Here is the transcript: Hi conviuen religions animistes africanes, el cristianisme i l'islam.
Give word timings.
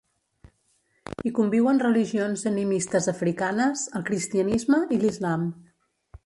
Hi 1.23 1.31
conviuen 1.39 1.81
religions 1.83 2.45
animistes 2.53 3.09
africanes, 3.13 3.85
el 4.01 4.07
cristianisme 4.09 4.81
i 4.97 5.01
l'islam. 5.05 5.47